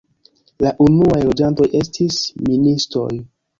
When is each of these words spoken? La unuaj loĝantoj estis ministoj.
La 0.65 0.71
unuaj 0.85 1.19
loĝantoj 1.27 1.69
estis 1.83 2.19
ministoj. 2.51 3.09